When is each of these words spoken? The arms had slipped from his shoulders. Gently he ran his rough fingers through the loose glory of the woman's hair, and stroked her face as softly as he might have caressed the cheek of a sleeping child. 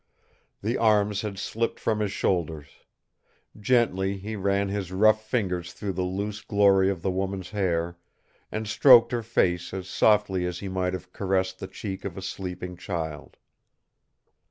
The 0.63 0.79
arms 0.79 1.21
had 1.21 1.37
slipped 1.37 1.79
from 1.79 1.99
his 1.99 2.11
shoulders. 2.11 2.69
Gently 3.59 4.17
he 4.17 4.35
ran 4.35 4.67
his 4.69 4.91
rough 4.91 5.23
fingers 5.27 5.73
through 5.73 5.93
the 5.93 6.01
loose 6.01 6.41
glory 6.41 6.89
of 6.89 7.03
the 7.03 7.11
woman's 7.11 7.51
hair, 7.51 7.99
and 8.51 8.67
stroked 8.67 9.11
her 9.11 9.21
face 9.21 9.75
as 9.75 9.87
softly 9.87 10.47
as 10.47 10.57
he 10.57 10.69
might 10.69 10.93
have 10.93 11.13
caressed 11.13 11.59
the 11.59 11.67
cheek 11.67 12.03
of 12.03 12.17
a 12.17 12.21
sleeping 12.23 12.77
child. 12.77 13.37